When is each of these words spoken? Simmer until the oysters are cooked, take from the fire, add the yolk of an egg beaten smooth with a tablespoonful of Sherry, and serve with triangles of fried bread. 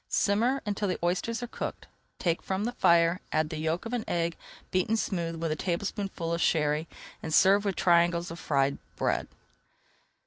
Simmer 0.09 0.63
until 0.65 0.87
the 0.87 0.97
oysters 1.03 1.43
are 1.43 1.47
cooked, 1.47 1.85
take 2.17 2.41
from 2.41 2.63
the 2.63 2.71
fire, 2.71 3.19
add 3.31 3.51
the 3.51 3.57
yolk 3.59 3.85
of 3.85 3.93
an 3.93 4.03
egg 4.07 4.35
beaten 4.71 4.97
smooth 4.97 5.35
with 5.39 5.51
a 5.51 5.55
tablespoonful 5.55 6.33
of 6.33 6.41
Sherry, 6.41 6.87
and 7.21 7.31
serve 7.31 7.65
with 7.65 7.75
triangles 7.75 8.31
of 8.31 8.39
fried 8.39 8.79
bread. 8.95 9.27